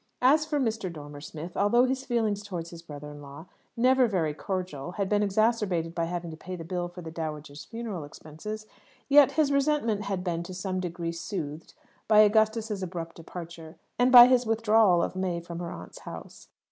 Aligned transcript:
As 0.23 0.47
for 0.47 0.59
Mr. 0.59 0.91
Dormer 0.91 1.21
Smith, 1.21 1.55
although 1.55 1.85
his 1.85 2.05
feelings 2.05 2.41
towards 2.41 2.71
his 2.71 2.81
brother 2.81 3.11
in 3.11 3.21
law 3.21 3.45
never 3.77 4.07
very 4.07 4.33
cordial 4.33 4.93
had 4.93 5.07
been 5.07 5.21
exacerbated 5.21 5.93
by 5.93 6.05
having 6.05 6.31
to 6.31 6.35
pay 6.37 6.55
the 6.55 6.63
bill 6.63 6.87
for 6.87 7.03
the 7.03 7.11
dowager's 7.11 7.65
funeral 7.65 8.03
expenses, 8.03 8.65
yet 9.09 9.33
his 9.33 9.51
resentment 9.51 10.05
had 10.05 10.23
been 10.23 10.41
to 10.41 10.55
some 10.55 10.79
degree 10.79 11.11
soothed 11.11 11.75
by 12.07 12.21
Augustus's 12.21 12.81
abrupt 12.81 13.15
departure, 13.17 13.77
and 13.99 14.11
by 14.11 14.25
his 14.25 14.43
withdrawal 14.43 15.03
of 15.03 15.15
May 15.15 15.39
from 15.39 15.59
her 15.59 15.69
aunt's 15.69 15.99
house. 15.99 16.47